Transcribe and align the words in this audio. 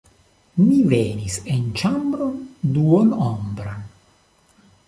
Ni 0.61 0.77
venis 0.93 1.35
en 1.57 1.69
ĉambron 1.81 2.41
duonombran. 2.79 3.89